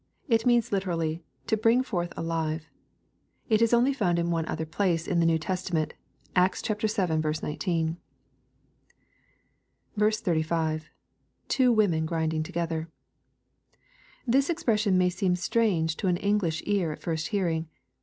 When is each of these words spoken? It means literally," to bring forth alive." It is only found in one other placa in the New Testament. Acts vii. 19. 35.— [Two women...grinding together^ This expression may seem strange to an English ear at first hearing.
It 0.27 0.47
means 0.47 0.71
literally," 0.71 1.21
to 1.45 1.55
bring 1.55 1.83
forth 1.83 2.11
alive." 2.17 2.65
It 3.49 3.61
is 3.61 3.71
only 3.71 3.93
found 3.93 4.17
in 4.17 4.31
one 4.31 4.47
other 4.47 4.65
placa 4.65 5.07
in 5.07 5.19
the 5.19 5.27
New 5.27 5.37
Testament. 5.37 5.93
Acts 6.35 6.63
vii. 6.63 6.73
19. 7.39 7.97
35.— 9.95 10.89
[Two 11.49 11.71
women...grinding 11.71 12.41
together^ 12.41 12.87
This 14.25 14.49
expression 14.49 14.97
may 14.97 15.11
seem 15.11 15.35
strange 15.35 15.95
to 15.97 16.07
an 16.07 16.17
English 16.17 16.63
ear 16.65 16.91
at 16.91 17.03
first 17.03 17.27
hearing. 17.27 17.69